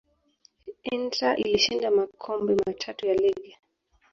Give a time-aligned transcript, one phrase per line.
[0.95, 3.57] inter ilishinda makombe matatu ya ligi